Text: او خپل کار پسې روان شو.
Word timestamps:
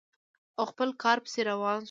او 0.57 0.63
خپل 0.71 0.89
کار 1.03 1.17
پسې 1.23 1.39
روان 1.49 1.73
شو. 1.79 1.79